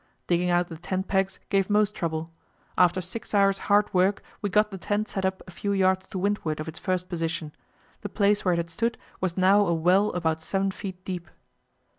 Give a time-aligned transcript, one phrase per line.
[0.25, 2.31] Digging out the tent pegs gave most trouble.
[2.75, 6.17] After six hours' hard work we got the tent set up a few yards to
[6.17, 7.51] windward of its first position;
[8.01, 11.29] the place where it had stood was now a well about seven feet deep.